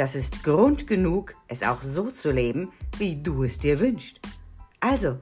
das 0.00 0.14
ist 0.14 0.42
Grund 0.44 0.86
genug, 0.86 1.34
es 1.46 1.62
auch 1.62 1.82
so 1.82 2.10
zu 2.10 2.32
leben, 2.32 2.72
wie 2.96 3.22
du 3.22 3.44
es 3.44 3.58
dir 3.58 3.78
wünschst. 3.80 4.18
Also, 4.80 5.18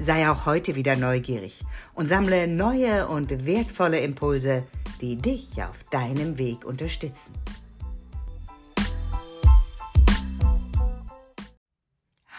sei 0.00 0.28
auch 0.28 0.46
heute 0.46 0.74
wieder 0.74 0.96
neugierig 0.96 1.62
und 1.94 2.08
sammle 2.08 2.48
neue 2.48 3.06
und 3.06 3.46
wertvolle 3.46 4.00
Impulse, 4.00 4.64
die 5.00 5.14
dich 5.14 5.62
auf 5.62 5.84
deinem 5.92 6.38
Weg 6.38 6.64
unterstützen. 6.64 7.32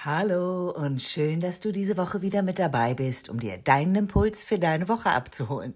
Hallo 0.03 0.71
und 0.71 0.99
schön, 0.99 1.41
dass 1.41 1.59
du 1.59 1.71
diese 1.71 1.95
Woche 1.95 2.23
wieder 2.23 2.41
mit 2.41 2.57
dabei 2.57 2.95
bist, 2.95 3.29
um 3.29 3.39
dir 3.39 3.59
deinen 3.59 3.93
Impuls 3.93 4.43
für 4.43 4.57
deine 4.57 4.87
Woche 4.87 5.11
abzuholen. 5.11 5.75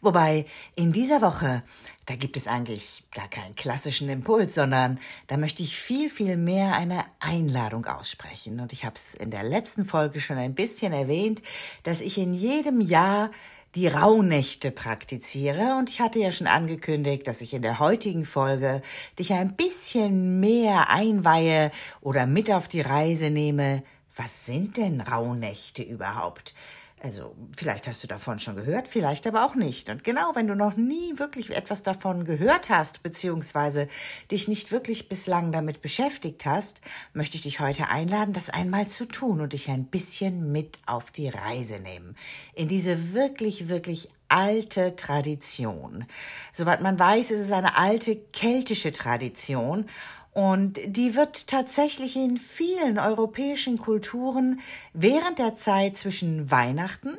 Wobei 0.00 0.46
in 0.74 0.90
dieser 0.90 1.22
Woche, 1.22 1.62
da 2.06 2.16
gibt 2.16 2.36
es 2.36 2.48
eigentlich 2.48 3.04
gar 3.14 3.28
keinen 3.28 3.54
klassischen 3.54 4.08
Impuls, 4.08 4.56
sondern 4.56 4.98
da 5.28 5.36
möchte 5.36 5.62
ich 5.62 5.78
viel, 5.78 6.10
viel 6.10 6.36
mehr 6.36 6.74
eine 6.74 7.04
Einladung 7.20 7.86
aussprechen. 7.86 8.58
Und 8.58 8.72
ich 8.72 8.84
habe 8.84 8.96
es 8.96 9.14
in 9.14 9.30
der 9.30 9.44
letzten 9.44 9.84
Folge 9.84 10.18
schon 10.18 10.36
ein 10.36 10.56
bisschen 10.56 10.92
erwähnt, 10.92 11.40
dass 11.84 12.00
ich 12.00 12.18
in 12.18 12.34
jedem 12.34 12.80
Jahr 12.80 13.30
die 13.74 13.86
Rauhnächte 13.86 14.72
praktiziere 14.72 15.76
und 15.78 15.88
ich 15.90 16.00
hatte 16.00 16.18
ja 16.18 16.32
schon 16.32 16.48
angekündigt, 16.48 17.28
dass 17.28 17.40
ich 17.40 17.54
in 17.54 17.62
der 17.62 17.78
heutigen 17.78 18.24
Folge 18.24 18.82
dich 19.18 19.32
ein 19.32 19.54
bisschen 19.54 20.40
mehr 20.40 20.90
einweihe 20.90 21.70
oder 22.00 22.26
mit 22.26 22.50
auf 22.50 22.66
die 22.66 22.80
Reise 22.80 23.30
nehme. 23.30 23.84
Was 24.16 24.44
sind 24.44 24.76
denn 24.76 25.00
Rauhnächte 25.00 25.82
überhaupt? 25.82 26.54
Also 27.02 27.34
vielleicht 27.56 27.88
hast 27.88 28.02
du 28.02 28.06
davon 28.06 28.38
schon 28.40 28.56
gehört, 28.56 28.86
vielleicht 28.86 29.26
aber 29.26 29.46
auch 29.46 29.54
nicht. 29.54 29.88
Und 29.88 30.04
genau, 30.04 30.32
wenn 30.34 30.46
du 30.46 30.54
noch 30.54 30.76
nie 30.76 31.18
wirklich 31.18 31.56
etwas 31.56 31.82
davon 31.82 32.26
gehört 32.26 32.68
hast, 32.68 33.02
beziehungsweise 33.02 33.88
dich 34.30 34.48
nicht 34.48 34.70
wirklich 34.70 35.08
bislang 35.08 35.50
damit 35.50 35.80
beschäftigt 35.80 36.44
hast, 36.44 36.82
möchte 37.14 37.36
ich 37.36 37.42
dich 37.42 37.58
heute 37.58 37.88
einladen, 37.88 38.34
das 38.34 38.50
einmal 38.50 38.86
zu 38.86 39.06
tun 39.06 39.40
und 39.40 39.54
dich 39.54 39.70
ein 39.70 39.86
bisschen 39.86 40.52
mit 40.52 40.78
auf 40.84 41.10
die 41.10 41.30
Reise 41.30 41.80
nehmen. 41.80 42.16
In 42.54 42.68
diese 42.68 43.14
wirklich, 43.14 43.68
wirklich 43.68 44.10
alte 44.28 44.94
Tradition. 44.94 46.04
Soweit 46.52 46.82
man 46.82 46.98
weiß, 46.98 47.30
ist 47.30 47.40
es 47.40 47.52
eine 47.52 47.78
alte 47.78 48.14
keltische 48.16 48.92
Tradition 48.92 49.86
und 50.32 50.78
die 50.86 51.16
wird 51.16 51.48
tatsächlich 51.48 52.16
in 52.16 52.36
vielen 52.36 52.98
europäischen 52.98 53.78
Kulturen 53.78 54.60
während 54.92 55.38
der 55.38 55.56
Zeit 55.56 55.96
zwischen 55.96 56.50
Weihnachten 56.50 57.18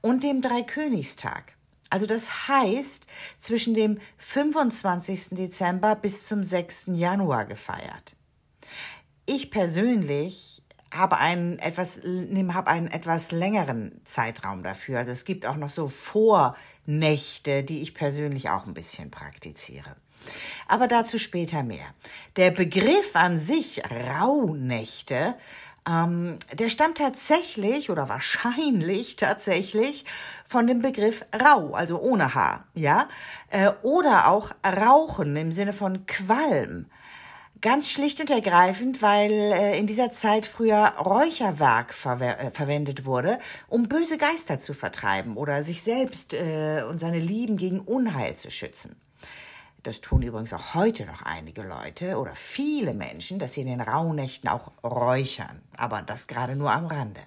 und 0.00 0.22
dem 0.22 0.42
Dreikönigstag, 0.42 1.56
also 1.92 2.06
das 2.06 2.48
heißt 2.48 3.06
zwischen 3.38 3.74
dem 3.74 3.98
25. 4.16 5.30
Dezember 5.32 5.94
bis 5.94 6.26
zum 6.26 6.42
6. 6.42 6.86
Januar 6.94 7.44
gefeiert. 7.44 8.16
Ich 9.26 9.50
persönlich 9.50 10.62
habe 10.90 11.18
einen 11.18 11.58
etwas, 11.58 11.98
habe 11.98 12.70
einen 12.70 12.86
etwas 12.88 13.30
längeren 13.30 14.00
Zeitraum 14.04 14.62
dafür. 14.62 15.00
Also 15.00 15.12
es 15.12 15.26
gibt 15.26 15.44
auch 15.44 15.56
noch 15.56 15.68
so 15.68 15.88
Vornächte, 15.88 17.62
die 17.62 17.82
ich 17.82 17.94
persönlich 17.94 18.48
auch 18.48 18.66
ein 18.66 18.74
bisschen 18.74 19.10
praktiziere. 19.10 19.96
Aber 20.68 20.88
dazu 20.88 21.18
später 21.18 21.62
mehr. 21.62 21.86
Der 22.36 22.50
Begriff 22.50 23.14
an 23.14 23.38
sich, 23.38 23.82
Rauhnächte, 24.18 25.34
ähm, 25.88 26.38
der 26.52 26.68
stammt 26.68 26.98
tatsächlich 26.98 27.90
oder 27.90 28.08
wahrscheinlich 28.08 29.16
tatsächlich 29.16 30.04
von 30.46 30.66
dem 30.66 30.80
Begriff 30.80 31.24
rau, 31.34 31.74
also 31.74 32.00
ohne 32.00 32.34
Haar, 32.34 32.64
ja, 32.74 33.08
äh, 33.50 33.72
oder 33.82 34.28
auch 34.28 34.52
Rauchen 34.64 35.34
im 35.36 35.50
Sinne 35.50 35.72
von 35.72 36.06
Qualm. 36.06 36.86
Ganz 37.60 37.90
schlicht 37.90 38.20
und 38.20 38.30
ergreifend, 38.30 39.02
weil 39.02 39.30
äh, 39.30 39.78
in 39.78 39.86
dieser 39.86 40.12
Zeit 40.12 40.46
früher 40.46 40.94
Räucherwerk 40.98 41.94
verwe 41.94 42.36
äh, 42.36 42.50
verwendet 42.50 43.04
wurde, 43.04 43.38
um 43.68 43.88
böse 43.88 44.18
Geister 44.18 44.58
zu 44.58 44.74
vertreiben 44.74 45.36
oder 45.36 45.62
sich 45.62 45.82
selbst 45.82 46.34
äh, 46.34 46.82
und 46.88 47.00
seine 47.00 47.20
Lieben 47.20 47.56
gegen 47.56 47.80
Unheil 47.80 48.36
zu 48.36 48.50
schützen. 48.50 49.01
Das 49.82 50.00
tun 50.00 50.22
übrigens 50.22 50.52
auch 50.52 50.74
heute 50.74 51.06
noch 51.06 51.22
einige 51.22 51.62
Leute 51.62 52.18
oder 52.18 52.34
viele 52.34 52.94
Menschen, 52.94 53.38
dass 53.38 53.54
sie 53.54 53.62
in 53.62 53.66
den 53.66 53.80
Rauhnächten 53.80 54.48
auch 54.48 54.70
räuchern. 54.84 55.60
Aber 55.76 56.02
das 56.02 56.28
gerade 56.28 56.54
nur 56.54 56.72
am 56.72 56.86
Rande. 56.86 57.20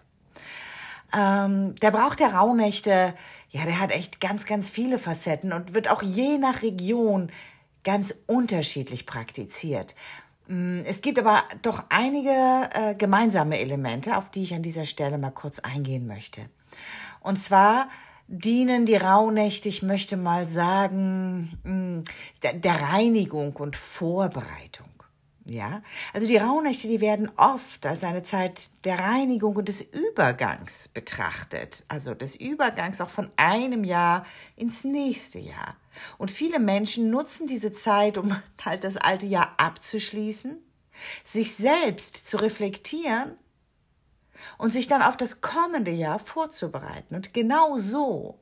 Ähm, 1.14 1.76
der 1.76 1.92
Brauch 1.92 2.16
der 2.16 2.34
Rauhnächte, 2.34 3.14
ja, 3.50 3.66
der 3.66 3.80
hat 3.80 3.92
echt 3.92 4.22
ganz, 4.22 4.46
ganz 4.46 4.70
viele 4.70 5.00
Facetten 5.00 5.54
und 5.54 5.74
wird 5.74 5.90
auch 5.90 6.02
je 6.02 6.38
nach 6.38 6.62
Region 6.62 7.30
ganz 7.84 8.16
unterschiedlich 8.28 9.06
praktiziert. 9.06 9.96
Mm, 10.48 10.82
es 10.86 11.02
gibt 11.02 11.20
aber 11.20 11.44
doch 11.62 11.84
einige 11.90 12.70
äh, 12.74 12.96
gemeinsame 12.96 13.60
Elemente, 13.60 14.18
auf 14.18 14.30
die 14.32 14.44
ich 14.44 14.54
an 14.54 14.62
dieser 14.62 14.86
Stelle 14.86 15.18
mal 15.18 15.32
kurz 15.32 15.60
eingehen 15.60 16.08
möchte. 16.08 16.50
Und 17.22 17.40
zwar 17.40 17.90
dienen 18.28 18.86
die 18.86 18.96
Rauhnächte, 18.96 19.70
ich 19.70 19.84
möchte 19.84 20.18
mal 20.18 20.48
sagen, 20.48 21.58
hm, 21.64 22.04
der 22.42 22.82
Reinigung 22.82 23.56
und 23.56 23.76
Vorbereitung. 23.76 24.90
Ja, 25.48 25.84
also 26.12 26.26
die 26.26 26.38
Rauhnächte, 26.38 26.88
die 26.88 27.02
werden 27.02 27.32
oft 27.38 27.86
als 27.86 28.04
eine 28.04 28.24
Zeit 28.24 28.72
der 28.84 28.98
Reinigung 28.98 29.56
und 29.56 29.68
des 29.68 29.82
Übergangs 29.82 30.88
betrachtet. 30.88 31.84
Also 31.88 32.16
des 32.16 32.36
Übergangs 32.36 33.00
auch 33.00 33.12
von 33.12 33.30
einem 33.36 33.84
Jahr 33.84 34.26
ins 34.56 34.84
nächste 34.84 35.38
Jahr. 35.38 35.76
Und 36.18 36.32
viele 36.32 36.58
Menschen 36.58 37.12
nutzen 37.12 37.46
diese 37.46 37.72
Zeit, 37.72 38.18
um 38.18 38.36
halt 38.64 38.84
das 38.84 38.98
alte 38.98 39.28
Jahr 39.28 39.54
abzuschließen, 39.58 40.58
sich 41.24 41.54
selbst 41.54 42.26
zu 42.26 42.38
reflektieren 42.38 43.38
und 44.58 44.74
sich 44.74 44.88
dann 44.88 45.02
auf 45.02 45.18
das 45.18 45.42
kommende 45.42 45.92
Jahr 45.92 46.20
vorzubereiten. 46.20 47.16
Und 47.16 47.34
genau 47.34 47.80
so 47.80 48.40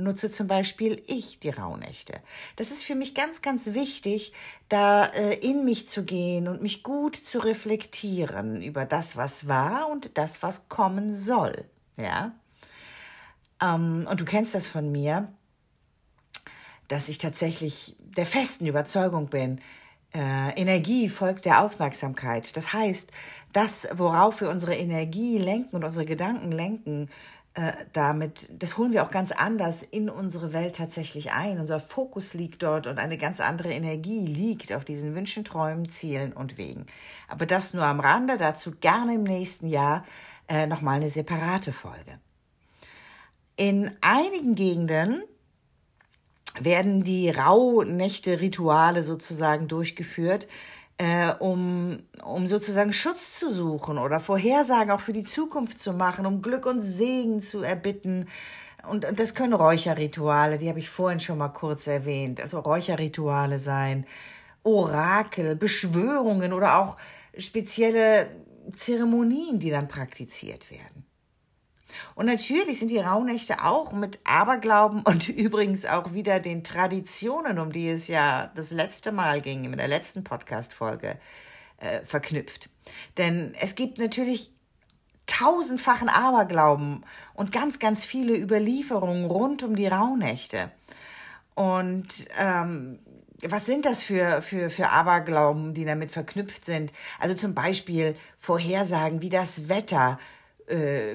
nutze 0.00 0.30
zum 0.30 0.46
Beispiel 0.46 1.02
ich 1.06 1.38
die 1.38 1.50
Rauhnächte. 1.50 2.20
Das 2.56 2.70
ist 2.70 2.82
für 2.82 2.94
mich 2.94 3.14
ganz, 3.14 3.42
ganz 3.42 3.74
wichtig, 3.74 4.32
da 4.68 5.06
äh, 5.06 5.34
in 5.34 5.64
mich 5.64 5.86
zu 5.86 6.04
gehen 6.04 6.48
und 6.48 6.62
mich 6.62 6.82
gut 6.82 7.16
zu 7.16 7.38
reflektieren 7.38 8.62
über 8.62 8.86
das, 8.86 9.16
was 9.16 9.46
war 9.46 9.88
und 9.88 10.16
das, 10.18 10.42
was 10.42 10.68
kommen 10.68 11.14
soll. 11.14 11.64
Ja. 11.96 12.32
Ähm, 13.62 14.06
und 14.10 14.20
du 14.20 14.24
kennst 14.24 14.54
das 14.54 14.66
von 14.66 14.90
mir, 14.90 15.28
dass 16.88 17.08
ich 17.08 17.18
tatsächlich 17.18 17.94
der 17.98 18.26
festen 18.26 18.66
Überzeugung 18.66 19.28
bin, 19.28 19.60
äh, 20.12 20.60
Energie 20.60 21.08
folgt 21.08 21.44
der 21.44 21.62
Aufmerksamkeit. 21.62 22.56
Das 22.56 22.72
heißt, 22.72 23.12
das, 23.52 23.88
worauf 23.92 24.40
wir 24.40 24.50
unsere 24.50 24.74
Energie 24.74 25.38
lenken 25.38 25.76
und 25.76 25.84
unsere 25.84 26.06
Gedanken 26.06 26.52
lenken, 26.52 27.08
äh, 27.54 27.72
damit, 27.92 28.48
das 28.62 28.78
holen 28.78 28.92
wir 28.92 29.02
auch 29.02 29.10
ganz 29.10 29.32
anders 29.32 29.82
in 29.82 30.08
unsere 30.08 30.52
Welt 30.52 30.76
tatsächlich 30.76 31.32
ein. 31.32 31.58
Unser 31.58 31.80
Fokus 31.80 32.32
liegt 32.32 32.62
dort 32.62 32.86
und 32.86 32.98
eine 32.98 33.18
ganz 33.18 33.40
andere 33.40 33.72
Energie 33.72 34.24
liegt 34.24 34.72
auf 34.72 34.84
diesen 34.84 35.16
Wünschen, 35.16 35.44
Träumen, 35.44 35.88
Zielen 35.88 36.32
und 36.32 36.58
Wegen. 36.58 36.86
Aber 37.26 37.46
das 37.46 37.74
nur 37.74 37.84
am 37.84 37.98
Rande, 37.98 38.36
dazu 38.36 38.70
gerne 38.80 39.14
im 39.14 39.24
nächsten 39.24 39.66
Jahr 39.66 40.04
äh, 40.48 40.68
nochmal 40.68 40.96
eine 40.96 41.10
separate 41.10 41.72
Folge. 41.72 42.20
In 43.56 43.90
einigen 44.00 44.54
Gegenden 44.54 45.22
werden 46.58 47.02
die 47.02 47.30
Rauhnächte-Rituale 47.30 49.02
sozusagen 49.02 49.66
durchgeführt, 49.66 50.46
äh, 51.00 51.32
um, 51.38 52.00
um 52.22 52.46
sozusagen 52.46 52.92
Schutz 52.92 53.38
zu 53.38 53.50
suchen 53.50 53.96
oder 53.96 54.20
Vorhersagen 54.20 54.90
auch 54.90 55.00
für 55.00 55.14
die 55.14 55.24
Zukunft 55.24 55.80
zu 55.80 55.94
machen, 55.94 56.26
um 56.26 56.42
Glück 56.42 56.66
und 56.66 56.82
Segen 56.82 57.40
zu 57.40 57.62
erbitten. 57.62 58.28
Und, 58.86 59.06
und 59.06 59.18
das 59.18 59.34
können 59.34 59.54
Räucherrituale, 59.54 60.58
die 60.58 60.68
habe 60.68 60.78
ich 60.78 60.90
vorhin 60.90 61.18
schon 61.18 61.38
mal 61.38 61.48
kurz 61.48 61.86
erwähnt, 61.86 62.42
also 62.42 62.58
Räucherrituale 62.58 63.58
sein, 63.58 64.06
Orakel, 64.62 65.56
Beschwörungen 65.56 66.52
oder 66.52 66.76
auch 66.76 66.98
spezielle 67.38 68.26
Zeremonien, 68.76 69.58
die 69.58 69.70
dann 69.70 69.88
praktiziert 69.88 70.70
werden. 70.70 71.06
Und 72.14 72.26
natürlich 72.26 72.78
sind 72.78 72.90
die 72.90 72.98
Rauhnächte 72.98 73.64
auch 73.64 73.92
mit 73.92 74.18
Aberglauben 74.24 75.02
und 75.02 75.28
übrigens 75.28 75.86
auch 75.86 76.12
wieder 76.12 76.40
den 76.40 76.64
Traditionen, 76.64 77.58
um 77.58 77.72
die 77.72 77.88
es 77.88 78.08
ja 78.08 78.50
das 78.54 78.70
letzte 78.70 79.12
Mal 79.12 79.40
ging, 79.40 79.64
in 79.64 79.76
der 79.76 79.88
letzten 79.88 80.24
Podcast-Folge, 80.24 81.18
äh, 81.78 82.04
verknüpft. 82.04 82.68
Denn 83.16 83.54
es 83.60 83.74
gibt 83.74 83.98
natürlich 83.98 84.50
tausendfachen 85.26 86.08
Aberglauben 86.08 87.04
und 87.34 87.52
ganz, 87.52 87.78
ganz 87.78 88.04
viele 88.04 88.36
Überlieferungen 88.36 89.26
rund 89.26 89.62
um 89.62 89.76
die 89.76 89.86
Rauhnächte. 89.86 90.70
Und 91.54 92.26
ähm, 92.38 92.98
was 93.48 93.66
sind 93.66 93.86
das 93.86 94.02
für, 94.02 94.42
für, 94.42 94.70
für 94.70 94.90
Aberglauben, 94.90 95.72
die 95.72 95.84
damit 95.84 96.10
verknüpft 96.10 96.64
sind? 96.64 96.92
Also 97.18 97.34
zum 97.34 97.54
Beispiel 97.54 98.16
Vorhersagen, 98.38 99.22
wie 99.22 99.30
das 99.30 99.68
Wetter 99.68 100.18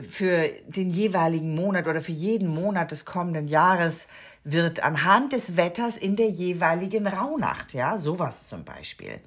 für 0.10 0.50
den 0.68 0.90
jeweiligen 0.90 1.56
Monat 1.56 1.88
oder 1.88 2.02
für 2.02 2.12
jeden 2.12 2.50
Monat 2.50 2.92
des 2.92 3.06
kommenden 3.06 3.48
Jahres 3.48 4.08
wird 4.44 4.84
anhand 4.84 5.34
des 5.34 5.58
Wetters 5.58 5.98
in 5.98 6.16
der 6.16 6.30
jeweiligen 6.30 7.08
Rauhnacht, 7.08 7.74
ja, 7.74 7.98
sowas 7.98 8.48
zum 8.48 8.64
Beispiel. 8.64 9.20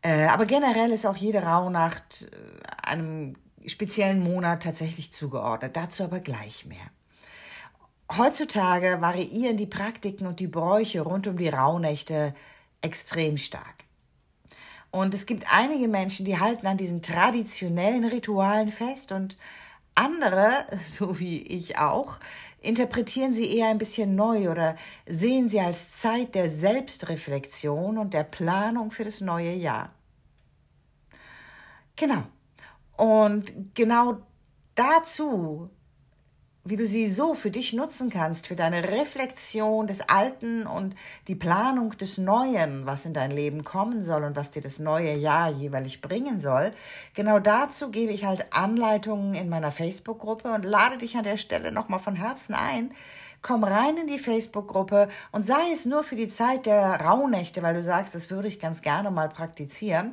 Äh, 0.00 0.26
aber 0.26 0.46
generell 0.46 0.92
ist 0.92 1.06
auch 1.06 1.16
jede 1.16 1.42
Rauhnacht 1.42 2.30
äh, 2.30 2.88
einem 2.88 3.34
speziellen 3.66 4.20
Monat 4.20 4.62
tatsächlich 4.62 5.12
zugeordnet. 5.12 5.76
Dazu 5.76 6.04
aber 6.04 6.20
gleich 6.20 6.64
mehr. 6.66 6.90
Heutzutage 8.16 9.00
variieren 9.00 9.56
die 9.56 9.66
Praktiken 9.66 10.26
und 10.26 10.40
die 10.40 10.46
Bräuche 10.46 11.00
rund 11.00 11.26
um 11.26 11.36
die 11.36 11.48
Rauhnächte 11.48 12.34
extrem 12.80 13.36
stark. 13.36 13.84
Und 14.90 15.12
es 15.14 15.26
gibt 15.26 15.52
einige 15.52 15.88
Menschen, 15.88 16.24
die 16.24 16.38
halten 16.38 16.66
an 16.66 16.76
diesen 16.76 17.02
traditionellen 17.02 18.04
Ritualen 18.04 18.72
fest 18.72 19.12
und 19.12 19.36
andere, 19.94 20.66
so 20.88 21.18
wie 21.18 21.42
ich 21.42 21.78
auch, 21.78 22.18
interpretieren 22.60 23.34
sie 23.34 23.56
eher 23.56 23.68
ein 23.68 23.78
bisschen 23.78 24.14
neu 24.14 24.50
oder 24.50 24.76
sehen 25.06 25.48
sie 25.48 25.60
als 25.60 25.92
Zeit 25.92 26.34
der 26.34 26.50
Selbstreflexion 26.50 27.98
und 27.98 28.14
der 28.14 28.24
Planung 28.24 28.90
für 28.90 29.04
das 29.04 29.20
neue 29.20 29.52
Jahr. 29.52 29.92
Genau. 31.94 32.24
Und 32.96 33.74
genau 33.74 34.18
dazu, 34.74 35.70
wie 36.68 36.76
du 36.76 36.86
sie 36.86 37.08
so 37.08 37.34
für 37.34 37.50
dich 37.50 37.72
nutzen 37.72 38.10
kannst, 38.10 38.46
für 38.46 38.54
deine 38.54 38.84
Reflexion 38.84 39.86
des 39.86 40.02
Alten 40.02 40.66
und 40.66 40.94
die 41.26 41.34
Planung 41.34 41.96
des 41.96 42.18
Neuen, 42.18 42.84
was 42.84 43.06
in 43.06 43.14
dein 43.14 43.30
Leben 43.30 43.64
kommen 43.64 44.04
soll 44.04 44.22
und 44.22 44.36
was 44.36 44.50
dir 44.50 44.60
das 44.60 44.78
neue 44.78 45.14
Jahr 45.14 45.50
jeweilig 45.50 46.02
bringen 46.02 46.40
soll, 46.40 46.72
genau 47.14 47.38
dazu 47.38 47.90
gebe 47.90 48.12
ich 48.12 48.26
halt 48.26 48.52
Anleitungen 48.52 49.34
in 49.34 49.48
meiner 49.48 49.72
Facebook-Gruppe 49.72 50.52
und 50.52 50.66
lade 50.66 50.98
dich 50.98 51.16
an 51.16 51.24
der 51.24 51.38
Stelle 51.38 51.72
nochmal 51.72 52.00
von 52.00 52.16
Herzen 52.16 52.54
ein, 52.54 52.90
komm 53.40 53.64
rein 53.64 53.96
in 53.96 54.06
die 54.06 54.18
Facebook-Gruppe 54.18 55.08
und 55.32 55.46
sei 55.46 55.72
es 55.72 55.86
nur 55.86 56.02
für 56.02 56.16
die 56.16 56.28
Zeit 56.28 56.66
der 56.66 57.00
Rauhnächte, 57.00 57.62
weil 57.62 57.74
du 57.74 57.82
sagst, 57.82 58.14
das 58.14 58.30
würde 58.30 58.48
ich 58.48 58.60
ganz 58.60 58.82
gerne 58.82 59.10
mal 59.10 59.30
praktizieren 59.30 60.12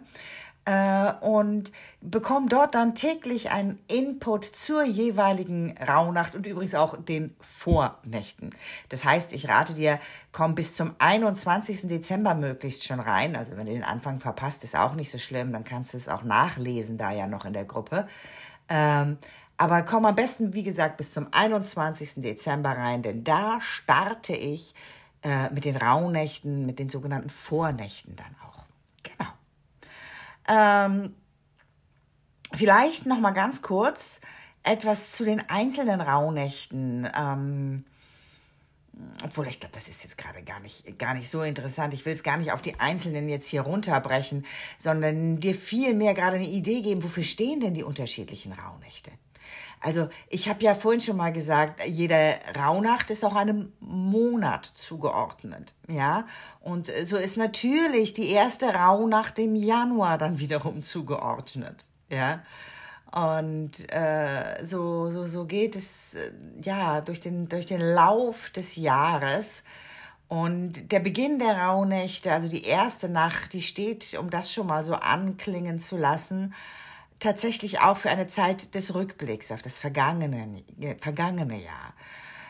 äh, 0.66 1.14
und 1.22 1.72
bekomme 2.02 2.48
dort 2.50 2.76
dann 2.76 2.96
täglich 2.96 3.52
einen 3.52 3.80
Input 3.88 4.46
zur 4.46 4.84
jeweiligen 4.84 5.78
Rauhnacht 5.78 6.36
und 6.36 6.46
übrigens 6.46 6.76
auch 6.76 6.98
den 6.98 7.36
Vornächten. 7.40 8.52
Das 8.90 9.06
heißt, 9.06 9.34
ich 9.34 9.48
rate 9.48 9.74
dir, 9.74 10.00
komm 10.32 10.56
bis 10.56 10.76
zum 10.76 10.96
21. 11.00 11.88
Dezember 11.88 12.36
möglichst 12.36 12.84
schon 12.84 13.00
rein. 13.00 13.36
Also 13.36 13.58
wenn 13.58 13.68
du 13.68 13.74
den 13.74 13.84
Anfang 13.84 14.20
verpasst, 14.20 14.64
ist 14.64 14.76
auch 14.76 14.96
nicht 14.96 15.12
so 15.12 15.18
schlimm, 15.18 15.54
dann 15.54 15.64
kannst 15.64 15.94
du 15.94 15.98
es 15.98 16.10
auch 16.10 16.24
nachlesen, 16.24 16.98
da 16.98 17.12
ja 17.12 17.28
noch 17.28 17.46
in 17.46 17.54
der 17.54 17.66
Gruppe. 17.66 18.08
Ähm, 18.68 19.18
aber 19.58 19.84
komm 19.84 20.06
am 20.06 20.16
besten, 20.16 20.54
wie 20.54 20.64
gesagt, 20.64 20.98
bis 20.98 21.14
zum 21.14 21.28
21. 21.32 22.16
Dezember 22.18 22.72
rein, 22.72 23.04
denn 23.04 23.24
da 23.24 23.62
starte 23.62 24.34
ich 24.34 24.76
äh, 25.22 25.50
mit 25.52 25.66
den 25.66 25.78
Rauhnächten, 25.78 26.66
mit 26.66 26.80
den 26.80 26.90
sogenannten 26.90 27.30
Vornächten 27.30 28.16
dann 28.16 28.36
auch. 28.46 28.55
Ähm, 30.47 31.15
vielleicht 32.53 33.06
noch 33.06 33.19
mal 33.19 33.31
ganz 33.31 33.62
kurz 33.62 34.21
etwas 34.63 35.12
zu 35.12 35.25
den 35.25 35.47
einzelnen 35.50 36.01
Rauhnächten. 36.01 37.09
Ähm, 37.18 37.86
obwohl 39.24 39.47
ich 39.47 39.59
glaube, 39.59 39.75
das 39.75 39.89
ist 39.89 40.03
jetzt 40.03 40.18
gerade 40.18 40.42
gar 40.44 40.59
nicht, 40.59 40.97
gar 40.97 41.13
nicht 41.13 41.30
so 41.30 41.44
interessant. 41.44 41.94
Ich 41.94 42.06
will 42.06 42.13
es 42.13 42.24
gar 42.24 42.38
nicht 42.38 42.51
auf 42.51 42.62
die 42.62 42.80
Einzelnen 42.80 43.27
jetzt 43.27 43.47
hier 43.47 43.62
runterbrechen, 43.62 44.45
sondern 44.77 45.39
dir 45.39 45.53
viel 45.53 45.94
mehr 45.94 46.13
gerade 46.13 46.38
eine 46.38 46.47
Idee 46.47 46.81
geben, 46.81 47.03
wofür 47.03 47.24
stehen 47.24 47.59
denn 47.59 47.74
die 47.74 47.83
unterschiedlichen 47.83 48.53
Rauhnächte? 48.53 49.12
Also 49.81 50.10
ich 50.30 50.50
habe 50.50 50.63
ja 50.63 50.74
vorhin 50.74 51.02
schon 51.02 51.18
mal 51.18 51.31
gesagt, 51.31 51.81
jede 51.86 52.36
Rauhnacht 52.57 53.10
ist 53.12 53.24
auch 53.24 53.36
einem 53.36 53.74
Monat 53.80 54.66
zugeordnet, 54.66 55.74
ja. 55.88 56.25
Und 56.60 56.92
so 57.04 57.18
ist 57.18 57.38
natürlich 57.38 58.13
die 58.13 58.30
erste 58.30 58.74
Rauhnacht 58.74 59.38
im 59.40 59.56
Januar 59.56 60.18
dann 60.18 60.40
wiederum 60.40 60.81
zugeordnet, 60.84 61.86
ja. 62.10 62.42
Und 63.12 63.90
äh, 63.94 64.66
so, 64.66 65.10
so, 65.10 65.25
so 65.25 65.46
geht 65.46 65.78
es 65.78 66.16
äh, 66.16 66.31
ja 66.62 67.00
durch 67.00 67.22
den, 67.22 67.48
durch 67.48 67.66
den 67.66 67.80
Lauf 67.80 68.50
des 68.50 68.75
Jahres. 68.75 69.63
Und 70.28 70.92
der 70.92 71.00
Beginn 71.00 71.40
der 71.40 71.57
Rauhnächte, 71.57 72.34
also 72.34 72.50
die 72.50 72.66
erste 72.66 73.07
Nacht, 73.07 73.54
die 73.54 73.62
steht, 73.62 74.18
um 74.19 74.30
das 74.30 74.52
schon 74.52 74.68
mal 74.68 74.84
so 74.84 74.96
anklingen 74.96 75.80
zu 75.80 75.96
lassen, 75.96 76.54
tatsächlich 77.20 77.80
auch 77.80 77.98
für 77.98 78.10
eine 78.10 78.28
Zeit 78.28 78.76
des 78.76 78.94
Rückblicks 78.94 79.52
auf 79.52 79.62
das 79.62 79.78
vergangene, 79.78 80.64
vergangene 81.00 81.62
Jahr. 81.62 81.94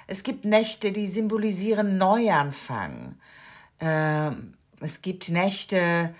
Es 0.07 0.23
gibt 0.23 0.45
Nächte, 0.45 0.91
die 0.91 1.07
symbolisieren 1.07 1.97
Neuanfang. 1.97 3.15
Ähm, 3.79 4.53
es 4.79 5.01
gibt 5.01 5.29
Nächte, 5.29 6.13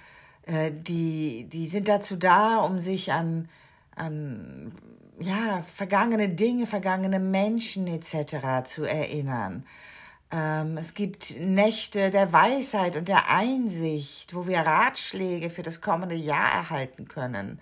äh, 0.46 0.72
die, 0.72 1.48
die 1.50 1.68
sind 1.68 1.88
dazu 1.88 2.16
da, 2.16 2.58
um 2.58 2.80
sich 2.80 3.12
an, 3.12 3.50
an 3.96 4.72
ja, 5.20 5.64
vergangene 5.74 6.30
Dinge, 6.30 6.68
vergangene 6.68 7.20
Menschen 7.20 7.88
etc. 7.88 8.68
zu 8.68 8.86
erinnern. 8.86 9.66
Ähm, 10.32 10.78
es 10.78 10.94
gibt 10.94 11.40
Nächte 11.40 12.10
der 12.10 12.34
Weisheit 12.34 12.98
und 12.98 13.08
der 13.08 13.30
Einsicht, 13.30 14.34
wo 14.34 14.48
wir 14.48 14.60
Ratschläge 14.62 15.50
für 15.50 15.64
das 15.64 15.82
kommende 15.82 16.16
Jahr 16.16 16.52
erhalten 16.52 17.08
können 17.08 17.62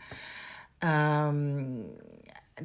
ähm, 0.84 1.86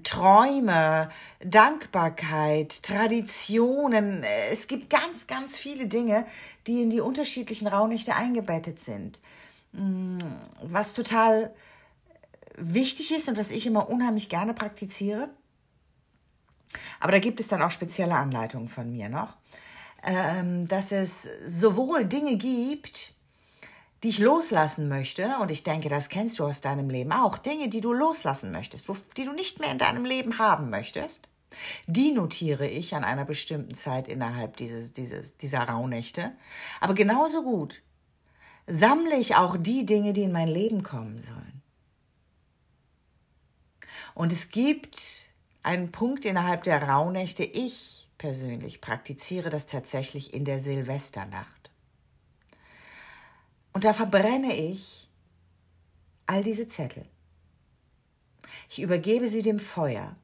Träume, 0.03 1.11
Dankbarkeit, 1.43 2.83
Traditionen. 2.83 4.25
Es 4.51 4.69
gibt 4.69 4.91
ganz, 4.91 5.27
ganz 5.27 5.59
viele 5.59 5.87
Dinge, 5.87 6.27
die 6.67 6.83
in 6.83 6.91
die 6.91 7.01
unterschiedlichen 7.01 7.67
Raunächte 7.67 8.15
eingebettet 8.15 8.79
sind. 8.79 9.21
Mm, 9.73 10.19
was 10.63 10.93
total 10.93 11.55
wichtig 12.57 13.15
ist 13.15 13.29
und 13.29 13.39
was 13.39 13.51
ich 13.51 13.67
immer 13.67 13.89
unheimlich 13.89 14.29
gerne 14.29 14.53
praktiziere. 14.53 15.31
Aber 17.01 17.13
da 17.13 17.19
gibt 17.19 17.41
es 17.41 17.49
dann 17.49 17.63
auch 17.63 17.71
spezielle 17.71 18.15
Anleitungen 18.15 18.69
von 18.69 18.91
mir 18.91 19.09
noch, 19.09 19.37
ähm, 20.03 20.69
dass 20.69 20.93
es 20.93 21.29
sowohl 21.47 22.05
Dinge 22.05 22.37
gibt, 22.37 23.15
die 24.03 24.09
ich 24.09 24.19
loslassen 24.19 24.89
möchte, 24.89 25.37
und 25.41 25.51
ich 25.51 25.65
denke, 25.65 25.89
das 25.89 26.09
kennst 26.09 26.39
du 26.39 26.45
aus 26.45 26.61
deinem 26.61 26.89
Leben 26.89 27.13
auch, 27.13 27.39
Dinge, 27.39 27.69
die 27.69 27.81
du 27.81 27.93
loslassen 27.93 28.53
möchtest, 28.53 28.89
die 29.17 29.25
du 29.25 29.33
nicht 29.33 29.59
mehr 29.61 29.73
in 29.73 29.79
deinem 29.79 30.05
Leben 30.05 30.39
haben 30.39 30.71
möchtest, 30.71 31.29
die 31.87 32.13
notiere 32.13 32.69
ich 32.69 32.95
an 32.95 33.05
einer 33.05 33.25
bestimmten 33.25 33.75
Zeit 33.75 34.07
innerhalb 34.09 34.57
dieses, 34.57 34.93
dieses, 34.93 35.37
dieser 35.37 35.63
Rauhnächte. 35.63 36.33
Aber 36.81 36.95
genauso 36.95 37.43
gut 37.43 37.83
sammle 38.67 39.17
ich 39.17 39.35
auch 39.37 39.57
die 39.57 39.87
Dinge, 39.87 40.13
die 40.13 40.25
in 40.25 40.33
mein 40.33 40.49
Leben 40.49 40.83
kommen 40.83 41.19
sollen. 41.21 41.63
Und 44.15 44.33
es 44.33 44.51
gibt 44.51 45.31
einen 45.63 45.91
Punkt 45.91 46.25
innerhalb 46.25 46.65
der 46.65 46.83
Rauhnächte, 46.83 47.45
ich 47.45 48.09
persönlich 48.19 48.81
praktiziere 48.81 49.49
das 49.49 49.67
tatsächlich 49.67 50.35
in 50.35 50.45
der 50.45 50.61
Silvesternacht. 50.61 51.58
Und 53.73 53.85
da 53.85 53.93
verbrenne 53.93 54.55
ich 54.55 55.09
all 56.27 56.43
diese 56.43 56.69
Zettel. 56.69 57.05
Ich 58.69 58.81
übergebe 58.81 59.29
sie 59.29 59.43
dem 59.43 59.59
Feuer. 59.59 60.17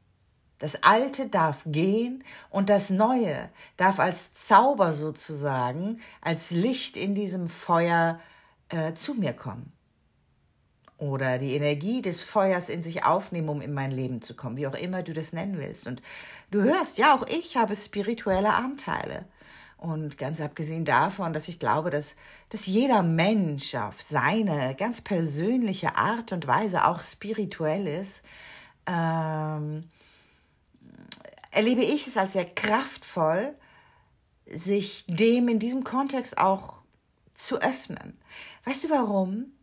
Das 0.58 0.82
Alte 0.82 1.28
darf 1.28 1.62
gehen 1.66 2.24
und 2.48 2.68
das 2.70 2.90
Neue 2.90 3.50
darf 3.76 3.98
als 3.98 4.32
Zauber 4.34 4.92
sozusagen, 4.92 6.00
als 6.20 6.52
Licht 6.52 6.96
in 6.96 7.14
diesem 7.14 7.48
Feuer 7.48 8.20
äh, 8.68 8.94
zu 8.94 9.14
mir 9.14 9.32
kommen. 9.32 9.72
Oder 10.96 11.38
die 11.38 11.54
Energie 11.54 12.02
des 12.02 12.22
Feuers 12.22 12.68
in 12.68 12.82
sich 12.82 13.04
aufnehmen, 13.04 13.48
um 13.48 13.60
in 13.60 13.74
mein 13.74 13.90
Leben 13.90 14.22
zu 14.22 14.34
kommen, 14.34 14.56
wie 14.56 14.66
auch 14.66 14.74
immer 14.74 15.02
du 15.02 15.12
das 15.12 15.32
nennen 15.32 15.58
willst. 15.58 15.86
Und 15.86 16.02
du 16.50 16.62
hörst, 16.62 16.98
ja, 16.98 17.14
auch 17.14 17.26
ich 17.26 17.56
habe 17.56 17.74
spirituelle 17.74 18.54
Anteile. 18.54 19.26
Und 19.84 20.16
ganz 20.16 20.40
abgesehen 20.40 20.84
davon, 20.84 21.32
dass 21.32 21.48
ich 21.48 21.58
glaube, 21.58 21.90
dass, 21.90 22.16
dass 22.48 22.66
jeder 22.66 23.02
Mensch 23.02 23.74
auf 23.74 24.00
seine 24.00 24.74
ganz 24.74 25.02
persönliche 25.02 25.96
Art 25.96 26.32
und 26.32 26.46
Weise 26.46 26.86
auch 26.86 27.02
spirituell 27.02 27.86
ist, 27.86 28.22
ähm, 28.86 29.84
erlebe 31.50 31.82
ich 31.82 32.06
es 32.06 32.16
als 32.16 32.32
sehr 32.32 32.46
kraftvoll, 32.46 33.54
sich 34.46 35.04
dem 35.06 35.48
in 35.48 35.58
diesem 35.58 35.84
Kontext 35.84 36.38
auch 36.38 36.80
zu 37.36 37.60
öffnen. 37.60 38.18
Weißt 38.64 38.84
du 38.84 38.90
warum? 38.90 39.54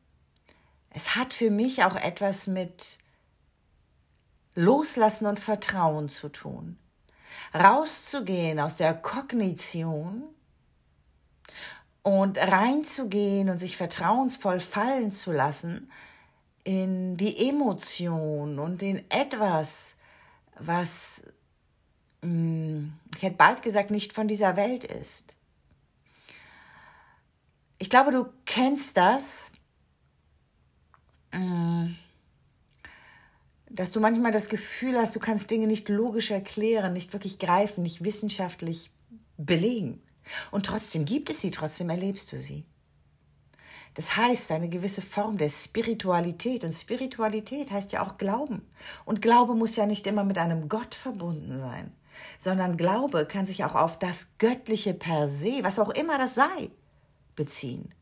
es 0.94 1.16
hat 1.16 1.34
für 1.34 1.50
mich 1.50 1.84
auch 1.84 1.96
etwas 1.96 2.48
mit 2.48 2.98
Loslassen 4.56 5.26
und 5.26 5.40
Vertrauen 5.40 6.10
zu 6.10 6.30
tun. 6.30 6.78
Rauszugehen 7.54 8.60
aus 8.60 8.76
der 8.76 8.94
Kognition 8.94 10.24
und 12.04 12.38
reinzugehen 12.38 13.50
und 13.50 13.58
sich 13.58 13.78
vertrauensvoll 13.78 14.60
fallen 14.60 15.12
zu 15.12 15.32
lassen 15.32 15.92
in 16.64 17.18
die 17.18 17.50
Emotion 17.50 18.60
und 18.60 18.82
in 18.82 19.04
etwas, 19.10 19.96
was, 20.60 21.24
hm, 22.22 22.94
ich 23.16 23.24
hätte 23.24 23.38
bald 23.38 23.62
gesagt, 23.62 23.92
nicht 23.92 24.14
von 24.14 24.28
dieser 24.28 24.56
Welt 24.56 24.84
ist. 24.84 25.36
Ich 27.80 27.90
glaube, 27.90 28.12
du 28.12 28.28
kennst 28.46 28.96
das, 28.98 29.52
hm, 31.32 31.98
dass 33.74 33.92
du 33.92 34.00
manchmal 34.00 34.32
das 34.32 34.50
Gefühl 34.50 34.98
hast, 34.98 35.16
du 35.16 35.20
kannst 35.20 35.50
Dinge 35.50 35.68
nicht 35.68 35.90
logisch 35.90 36.32
erklären, 36.32 36.94
nicht 36.94 37.14
wirklich 37.14 37.40
greifen, 37.40 37.84
nicht 37.84 38.04
wissenschaftlich 38.04 38.92
belegen. 39.38 40.02
Und 40.52 40.66
trotzdem 40.66 41.06
gibt 41.06 41.30
es 41.30 41.42
sie, 41.42 41.52
trotzdem 41.52 41.90
erlebst 41.90 42.32
du 42.32 42.38
sie. 42.38 42.66
Das 43.96 44.16
heißt, 44.16 44.52
eine 44.52 44.70
gewisse 44.70 45.02
Form 45.02 45.38
der 45.38 45.50
Spiritualität. 45.50 46.64
Und 46.64 46.74
Spiritualität 46.74 47.72
heißt 47.72 47.92
ja 47.92 48.06
auch 48.06 48.18
Glauben. 48.18 48.66
Und 49.06 49.22
Glaube 49.22 49.56
muss 49.56 49.76
ja 49.76 49.86
nicht 49.86 50.08
immer 50.08 50.24
mit 50.24 50.38
einem 50.38 50.70
Gott 50.70 50.96
verbunden 50.96 51.60
sein, 51.60 51.92
sondern 52.40 52.78
Glaube 52.78 53.26
kann 53.26 53.48
sich 53.48 53.66
auch 53.66 53.76
auf 53.76 54.00
das 54.00 54.38
Göttliche 54.38 54.94
per 54.94 55.28
se, 55.28 55.60
was 55.64 55.80
auch 55.80 55.90
immer 55.90 56.18
das 56.18 56.36
sei, 56.36 56.70
beziehen. 57.36 57.94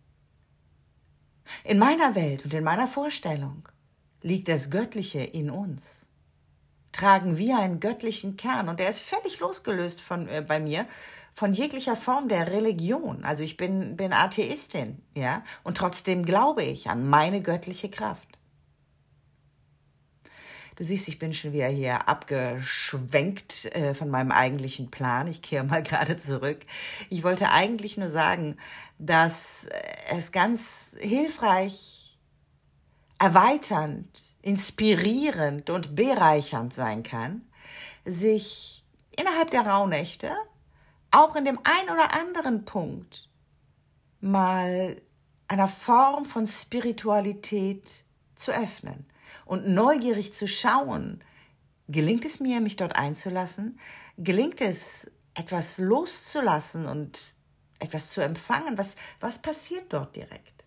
In 1.64 1.80
meiner 1.80 2.14
Welt 2.14 2.46
und 2.46 2.54
in 2.54 2.64
meiner 2.64 2.88
Vorstellung 2.88 3.68
liegt 4.22 4.48
das 4.48 4.70
Göttliche 4.70 5.22
in 5.22 5.50
uns. 5.50 6.06
Tragen 6.92 7.38
wir 7.38 7.60
einen 7.60 7.80
göttlichen 7.80 8.36
Kern 8.36 8.68
und 8.68 8.80
der 8.80 8.90
ist 8.90 9.00
völlig 9.00 9.40
losgelöst 9.40 10.02
von 10.02 10.28
äh, 10.28 10.44
bei 10.46 10.60
mir 10.60 10.86
von 11.34 11.54
jeglicher 11.54 11.96
Form 11.96 12.28
der 12.28 12.52
Religion. 12.52 13.24
Also 13.24 13.44
ich 13.44 13.56
bin, 13.56 13.96
bin 13.96 14.12
Atheistin, 14.12 15.02
ja, 15.16 15.44
und 15.64 15.78
trotzdem 15.78 16.26
glaube 16.26 16.64
ich 16.64 16.90
an 16.90 17.08
meine 17.08 17.42
göttliche 17.42 17.90
Kraft. 17.90 18.28
Du 20.76 20.86
siehst, 20.86 21.10
ich 21.10 21.20
bin 21.20 21.34
schon 21.34 21.52
wieder 21.52 21.68
hier 21.68 22.08
abgeschwenkt 22.08 23.66
äh, 23.76 23.94
von 23.94 24.10
meinem 24.10 24.32
eigentlichen 24.32 24.90
Plan. 24.90 25.28
Ich 25.28 25.42
kehre 25.42 25.66
mal 25.66 25.84
gerade 25.84 26.16
zurück. 26.16 26.60
Ich 27.10 27.24
wollte 27.24 27.52
eigentlich 27.52 27.98
nur 27.98 28.10
sagen, 28.10 28.56
dass 28.98 29.68
es 30.10 30.32
ganz 30.32 30.96
hilfreich, 31.00 31.99
erweiternd, 33.20 34.08
inspirierend 34.42 35.70
und 35.70 35.96
bereichernd 35.96 36.74
sein 36.74 37.04
kann, 37.04 37.42
sich 38.06 38.84
innerhalb 39.18 39.52
der 39.52 39.68
Rauhnächte 39.68 40.32
auch 41.12 41.36
in 41.36 41.46
dem 41.46 41.60
ein 41.64 41.94
oder 41.94 42.14
anderen 42.14 42.66
Punkt 42.66 43.30
mal 44.22 45.02
einer 45.48 45.68
Form 45.68 46.26
von 46.26 46.48
Spiritualität 46.48 48.04
zu 48.36 48.52
öffnen 48.52 49.06
und 49.46 49.68
neugierig 49.68 50.34
zu 50.34 50.48
schauen, 50.48 51.24
gelingt 51.88 52.26
es 52.26 52.40
mir, 52.40 52.62
mich 52.62 52.76
dort 52.76 52.96
einzulassen? 52.96 53.80
Gelingt 54.18 54.62
es, 54.62 55.12
etwas 55.34 55.78
loszulassen 55.78 56.86
und 56.86 57.20
etwas 57.80 58.12
zu 58.12 58.22
empfangen? 58.22 58.78
Was, 58.78 58.96
was 59.20 59.42
passiert 59.42 59.92
dort 59.92 60.16
direkt? 60.16 60.59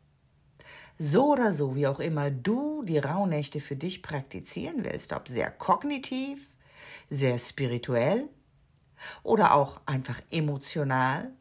So 0.99 1.33
oder 1.33 1.53
so, 1.53 1.75
wie 1.75 1.87
auch 1.87 2.01
immer 2.01 2.31
du 2.31 2.83
die 2.85 2.99
Rauhnächte 2.99 3.61
für 3.61 3.77
dich 3.77 4.03
praktizieren 4.03 4.85
willst, 4.85 5.13
ob 5.13 5.29
sehr 5.29 5.51
kognitiv, 5.51 6.49
sehr 7.11 7.39
spirituell 7.39 8.29
oder 9.23 9.55
auch 9.55 9.81
einfach 9.87 10.21
emotional, 10.31 11.33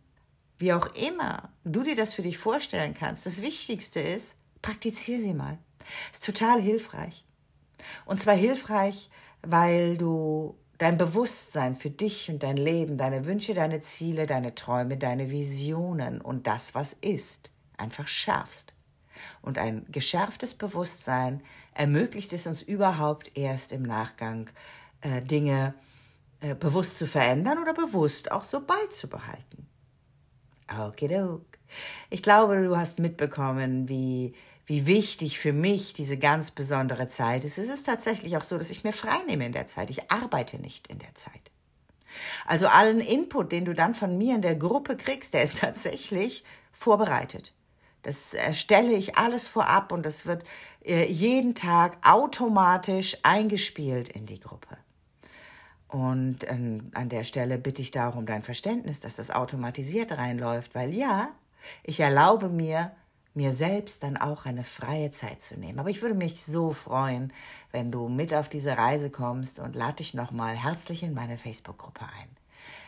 wie 0.57 0.73
auch 0.73 0.93
immer 0.95 1.49
du 1.63 1.83
dir 1.83 1.95
das 1.95 2.13
für 2.13 2.21
dich 2.21 2.37
vorstellen 2.37 2.93
kannst. 2.93 3.25
Das 3.25 3.41
Wichtigste 3.41 3.99
ist, 3.99 4.35
praktiziere 4.61 5.21
sie 5.21 5.33
mal. 5.33 5.57
Ist 6.11 6.25
total 6.25 6.61
hilfreich. 6.61 7.25
Und 8.05 8.21
zwar 8.21 8.35
hilfreich, 8.35 9.09
weil 9.41 9.97
du 9.97 10.55
dein 10.77 10.97
Bewusstsein 10.97 11.75
für 11.75 11.89
dich 11.89 12.29
und 12.29 12.43
dein 12.43 12.57
Leben, 12.57 12.97
deine 12.97 13.25
Wünsche, 13.25 13.53
deine 13.53 13.81
Ziele, 13.81 14.25
deine 14.25 14.55
Träume, 14.55 14.97
deine 14.97 15.29
Visionen 15.29 16.21
und 16.21 16.47
das, 16.47 16.73
was 16.73 16.93
ist, 16.93 17.51
einfach 17.77 18.07
schärfst. 18.07 18.73
Und 19.41 19.57
ein 19.57 19.85
geschärftes 19.91 20.53
Bewusstsein 20.53 21.41
ermöglicht 21.73 22.33
es 22.33 22.47
uns 22.47 22.61
überhaupt 22.61 23.37
erst 23.37 23.71
im 23.71 23.83
Nachgang, 23.83 24.49
äh, 25.01 25.21
Dinge 25.21 25.73
äh, 26.41 26.55
bewusst 26.55 26.97
zu 26.97 27.07
verändern 27.07 27.59
oder 27.59 27.73
bewusst 27.73 28.31
auch 28.31 28.43
so 28.43 28.61
beizubehalten. 28.61 29.67
Okidok. 30.79 31.45
Ich 32.09 32.23
glaube, 32.23 32.63
du 32.63 32.77
hast 32.77 32.99
mitbekommen, 32.99 33.87
wie, 33.87 34.33
wie 34.65 34.85
wichtig 34.85 35.39
für 35.39 35.53
mich 35.53 35.93
diese 35.93 36.17
ganz 36.17 36.51
besondere 36.51 37.07
Zeit 37.07 37.43
ist. 37.43 37.57
Es 37.57 37.69
ist 37.69 37.85
tatsächlich 37.85 38.37
auch 38.37 38.43
so, 38.43 38.57
dass 38.57 38.69
ich 38.69 38.83
mir 38.83 38.93
frei 38.93 39.17
nehme 39.27 39.45
in 39.45 39.53
der 39.53 39.67
Zeit. 39.67 39.89
Ich 39.89 40.11
arbeite 40.11 40.59
nicht 40.59 40.87
in 40.87 40.99
der 40.99 41.13
Zeit. 41.15 41.51
Also 42.45 42.67
allen 42.67 42.99
Input, 42.99 43.51
den 43.51 43.65
du 43.65 43.73
dann 43.73 43.93
von 43.93 44.17
mir 44.17 44.35
in 44.35 44.41
der 44.41 44.55
Gruppe 44.55 44.97
kriegst, 44.97 45.33
der 45.33 45.43
ist 45.43 45.57
tatsächlich 45.59 46.43
vorbereitet. 46.73 47.53
Das 48.03 48.33
erstelle 48.33 48.93
ich 48.93 49.17
alles 49.17 49.47
vorab 49.47 49.91
und 49.91 50.05
das 50.05 50.25
wird 50.25 50.43
äh, 50.83 51.05
jeden 51.05 51.55
Tag 51.55 51.97
automatisch 52.07 53.17
eingespielt 53.23 54.09
in 54.09 54.25
die 54.25 54.39
Gruppe. 54.39 54.77
Und 55.87 56.49
ähm, 56.49 56.89
an 56.93 57.09
der 57.09 57.23
Stelle 57.23 57.57
bitte 57.57 57.81
ich 57.81 57.91
darum 57.91 58.25
dein 58.25 58.43
Verständnis, 58.43 59.01
dass 59.01 59.17
das 59.17 59.29
automatisiert 59.29 60.17
reinläuft, 60.17 60.73
weil 60.73 60.93
ja, 60.93 61.29
ich 61.83 61.99
erlaube 61.99 62.47
mir, 62.49 62.91
mir 63.33 63.53
selbst 63.53 64.03
dann 64.03 64.17
auch 64.17 64.45
eine 64.45 64.63
freie 64.63 65.11
Zeit 65.11 65.41
zu 65.41 65.59
nehmen. 65.59 65.79
Aber 65.79 65.89
ich 65.89 66.01
würde 66.01 66.15
mich 66.15 66.43
so 66.43 66.71
freuen, 66.71 67.33
wenn 67.71 67.91
du 67.91 68.07
mit 68.07 68.33
auf 68.33 68.49
diese 68.49 68.77
Reise 68.77 69.09
kommst 69.09 69.59
und 69.59 69.75
lade 69.75 69.97
dich 69.97 70.13
nochmal 70.13 70.55
herzlich 70.55 71.03
in 71.03 71.13
meine 71.13 71.37
Facebook-Gruppe 71.37 72.05
ein. 72.05 72.29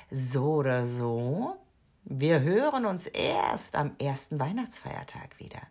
So 0.10 0.54
oder 0.56 0.86
so, 0.86 1.58
wir 2.06 2.42
hören 2.42 2.86
uns 2.86 3.08
erst 3.08 3.76
am 3.76 3.96
ersten 4.00 4.40
Weihnachtsfeiertag 4.40 5.40
wieder. 5.40 5.62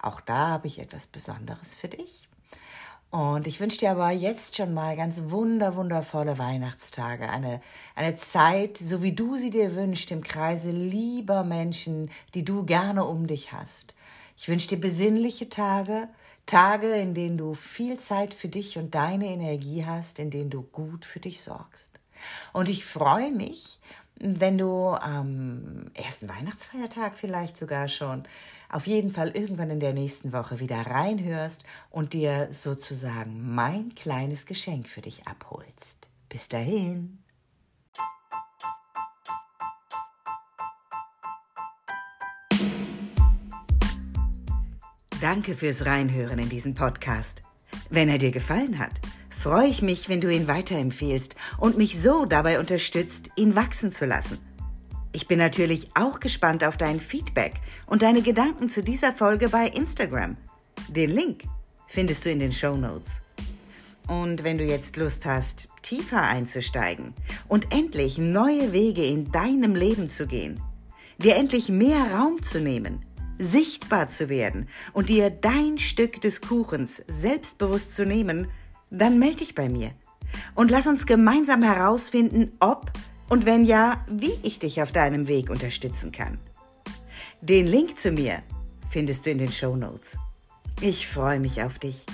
Auch 0.00 0.20
da 0.20 0.48
habe 0.48 0.66
ich 0.68 0.78
etwas 0.78 1.06
Besonderes 1.06 1.74
für 1.74 1.88
dich. 1.88 2.28
Und 3.10 3.46
ich 3.46 3.60
wünsche 3.60 3.78
dir 3.78 3.92
aber 3.92 4.10
jetzt 4.10 4.56
schon 4.56 4.74
mal 4.74 4.96
ganz 4.96 5.22
wunder, 5.26 5.76
wundervolle 5.76 6.38
Weihnachtstage. 6.38 7.28
Eine, 7.28 7.60
eine 7.94 8.16
Zeit, 8.16 8.76
so 8.78 9.02
wie 9.02 9.12
du 9.12 9.36
sie 9.36 9.50
dir 9.50 9.74
wünschst, 9.74 10.10
im 10.10 10.22
Kreise 10.22 10.70
lieber 10.70 11.44
Menschen, 11.44 12.10
die 12.34 12.44
du 12.44 12.64
gerne 12.64 13.04
um 13.04 13.26
dich 13.26 13.52
hast. 13.52 13.94
Ich 14.36 14.48
wünsche 14.48 14.68
dir 14.68 14.80
besinnliche 14.80 15.48
Tage, 15.48 16.08
Tage, 16.46 16.94
in 16.94 17.14
denen 17.14 17.38
du 17.38 17.54
viel 17.54 17.98
Zeit 17.98 18.34
für 18.34 18.48
dich 18.48 18.76
und 18.76 18.94
deine 18.94 19.26
Energie 19.26 19.84
hast, 19.86 20.18
in 20.18 20.30
denen 20.30 20.50
du 20.50 20.62
gut 20.62 21.04
für 21.04 21.20
dich 21.20 21.42
sorgst. 21.42 21.92
Und 22.52 22.68
ich 22.68 22.84
freue 22.84 23.30
mich, 23.30 23.78
wenn 24.18 24.58
du 24.58 24.88
am 24.88 25.90
ersten 25.94 26.28
Weihnachtsfeiertag 26.28 27.14
vielleicht 27.14 27.56
sogar 27.56 27.88
schon 27.88 28.24
auf 28.68 28.86
jeden 28.86 29.10
Fall 29.10 29.30
irgendwann 29.30 29.70
in 29.70 29.80
der 29.80 29.92
nächsten 29.92 30.32
Woche 30.32 30.58
wieder 30.58 30.78
reinhörst 30.78 31.64
und 31.90 32.12
dir 32.12 32.48
sozusagen 32.50 33.54
mein 33.54 33.94
kleines 33.94 34.46
Geschenk 34.46 34.88
für 34.88 35.02
dich 35.02 35.26
abholst. 35.26 36.10
Bis 36.28 36.48
dahin. 36.48 37.18
Danke 45.20 45.54
fürs 45.54 45.86
Reinhören 45.86 46.38
in 46.38 46.48
diesen 46.48 46.74
Podcast. 46.74 47.42
Wenn 47.88 48.08
er 48.08 48.18
dir 48.18 48.30
gefallen 48.30 48.78
hat, 48.78 49.00
freue 49.46 49.68
ich 49.68 49.80
mich, 49.80 50.08
wenn 50.08 50.20
du 50.20 50.28
ihn 50.28 50.48
weiterempfehlst 50.48 51.36
und 51.56 51.78
mich 51.78 52.00
so 52.00 52.26
dabei 52.26 52.58
unterstützt, 52.58 53.30
ihn 53.36 53.54
wachsen 53.54 53.92
zu 53.92 54.04
lassen. 54.04 54.38
Ich 55.12 55.28
bin 55.28 55.38
natürlich 55.38 55.88
auch 55.94 56.18
gespannt 56.18 56.64
auf 56.64 56.76
dein 56.76 57.00
Feedback 57.00 57.52
und 57.86 58.02
deine 58.02 58.22
Gedanken 58.22 58.70
zu 58.70 58.82
dieser 58.82 59.12
Folge 59.12 59.48
bei 59.48 59.68
Instagram. 59.68 60.36
Den 60.88 61.10
Link 61.10 61.44
findest 61.86 62.24
du 62.24 62.30
in 62.32 62.40
den 62.40 62.50
Show 62.50 62.76
Notes. 62.76 63.20
Und 64.08 64.42
wenn 64.42 64.58
du 64.58 64.64
jetzt 64.64 64.96
Lust 64.96 65.24
hast, 65.24 65.68
tiefer 65.80 66.22
einzusteigen 66.22 67.14
und 67.46 67.72
endlich 67.72 68.18
neue 68.18 68.72
Wege 68.72 69.06
in 69.06 69.30
deinem 69.30 69.76
Leben 69.76 70.10
zu 70.10 70.26
gehen, 70.26 70.60
dir 71.18 71.36
endlich 71.36 71.68
mehr 71.68 72.12
Raum 72.12 72.42
zu 72.42 72.58
nehmen, 72.58 73.06
sichtbar 73.38 74.08
zu 74.08 74.28
werden 74.28 74.68
und 74.92 75.08
dir 75.08 75.30
dein 75.30 75.78
Stück 75.78 76.20
des 76.20 76.40
Kuchens 76.40 77.00
selbstbewusst 77.06 77.94
zu 77.94 78.04
nehmen, 78.04 78.48
dann 78.90 79.18
melde 79.18 79.38
dich 79.38 79.54
bei 79.54 79.68
mir 79.68 79.92
und 80.54 80.70
lass 80.70 80.86
uns 80.86 81.06
gemeinsam 81.06 81.62
herausfinden, 81.62 82.52
ob 82.60 82.90
und 83.28 83.46
wenn 83.46 83.64
ja, 83.64 84.04
wie 84.08 84.38
ich 84.42 84.58
dich 84.58 84.82
auf 84.82 84.92
deinem 84.92 85.28
Weg 85.28 85.50
unterstützen 85.50 86.12
kann. 86.12 86.38
Den 87.40 87.66
Link 87.66 87.98
zu 87.98 88.10
mir 88.12 88.42
findest 88.90 89.26
du 89.26 89.30
in 89.30 89.38
den 89.38 89.52
Show 89.52 89.76
Notes. 89.76 90.16
Ich 90.80 91.08
freue 91.08 91.40
mich 91.40 91.62
auf 91.62 91.78
dich 91.78 92.04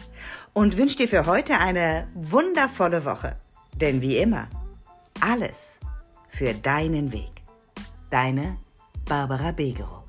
und 0.53 0.77
wünsche 0.77 0.99
dir 0.99 1.09
für 1.09 1.27
heute 1.27 1.59
eine 1.59 2.09
wundervolle 2.15 3.05
Woche. 3.05 3.37
Denn 3.75 4.01
wie 4.01 4.19
immer, 4.19 4.49
alles 5.21 5.79
für 6.29 6.55
deinen 6.55 7.13
Weg. 7.13 7.31
Deine 8.11 8.57
Barbara 9.07 9.53
Begerow. 9.53 10.02